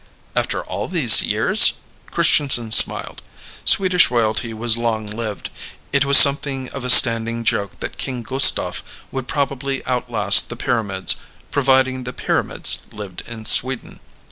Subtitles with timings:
[0.35, 1.73] "After all these years?"
[2.07, 3.21] Christianson smiled.
[3.65, 5.51] Swedish royalty was long lived.
[5.93, 11.17] It was something of a standing joke that King Gustaf would probably outlast the pyramids,
[11.51, 13.99] providing the pyramids lived in Sweden.